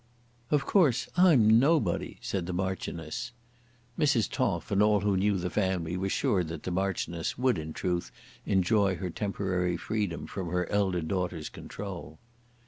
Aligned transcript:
"Of 0.49 0.65
course 0.65 1.07
I'm 1.15 1.59
nobody," 1.59 2.17
said 2.21 2.47
the 2.47 2.53
Marchioness. 2.53 3.33
Mrs. 3.99 4.27
Toff 4.31 4.71
and 4.71 4.81
all 4.81 5.01
who 5.01 5.15
knew 5.15 5.37
the 5.37 5.51
family 5.51 5.95
were 5.95 6.09
sure 6.09 6.43
that 6.43 6.63
the 6.63 6.71
Marchioness 6.71 7.37
would, 7.37 7.59
in 7.59 7.71
truth, 7.71 8.11
enjoy 8.43 8.95
her 8.95 9.11
temporary 9.11 9.77
freedom 9.77 10.25
from 10.25 10.47
her 10.49 10.67
elder 10.71 11.01
daughter's 11.03 11.49
control. 11.49 12.17